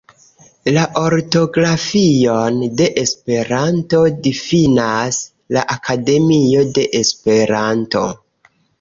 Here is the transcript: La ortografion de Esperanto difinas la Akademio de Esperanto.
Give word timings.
La 0.77 0.85
ortografion 1.01 2.57
de 2.81 2.89
Esperanto 3.03 4.01
difinas 4.31 5.23
la 5.59 5.67
Akademio 5.79 6.69
de 6.81 6.91
Esperanto. 7.05 8.07